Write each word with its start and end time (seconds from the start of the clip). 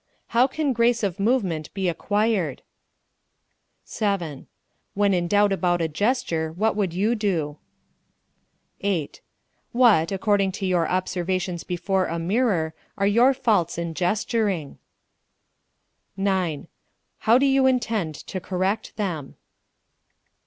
How 0.29 0.47
can 0.47 0.73
grace 0.73 1.03
of 1.03 1.19
movement 1.19 1.71
be 1.75 1.87
acquired? 1.87 2.63
7. 3.85 4.47
When 4.95 5.13
in 5.13 5.27
doubt 5.27 5.51
about 5.53 5.79
a 5.79 5.87
gesture 5.87 6.51
what 6.51 6.75
would 6.75 6.91
you 6.91 7.13
do? 7.13 7.59
8. 8.79 9.21
What, 9.73 10.11
according 10.11 10.53
to 10.53 10.65
your 10.65 10.89
observations 10.89 11.63
before 11.63 12.07
a 12.07 12.17
mirror, 12.17 12.73
are 12.97 13.05
your 13.05 13.31
faults 13.35 13.77
in 13.77 13.93
gesturing? 13.93 14.79
9. 16.17 16.67
How 17.19 17.37
do 17.37 17.45
you 17.45 17.67
intend 17.67 18.15
to 18.15 18.39
correct 18.39 18.97
them? 18.97 19.35